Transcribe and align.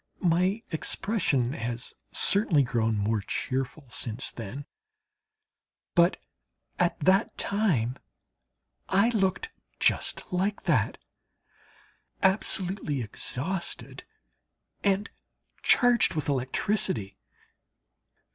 My 0.23 0.63
expression 0.71 1.53
has 1.53 1.93
certainly 2.11 2.63
grown 2.63 2.97
more 2.97 3.21
cheerful 3.21 3.87
since 3.91 4.31
then, 4.31 4.65
but 5.93 6.17
at 6.79 6.99
that 7.01 7.37
time 7.37 7.97
I 8.89 9.09
looked 9.11 9.51
just 9.79 10.23
like 10.33 10.63
that 10.63 10.97
absolutely 12.23 13.03
exhausted 13.03 14.03
and 14.83 15.07
charged 15.61 16.15
with 16.15 16.29
electricity. 16.29 17.19